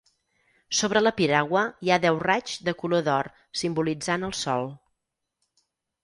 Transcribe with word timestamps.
Sobre 0.77 1.01
la 1.01 1.11
piragua 1.17 1.61
hi 1.87 1.91
ha 1.95 1.99
deu 2.05 2.17
raigs 2.23 2.55
de 2.69 2.73
color 2.79 3.03
d'or 3.09 3.29
simbolitzant 3.61 4.25
el 4.29 4.33
sol. 4.39 4.65